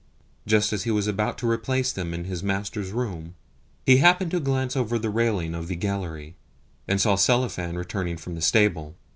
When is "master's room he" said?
2.41-3.97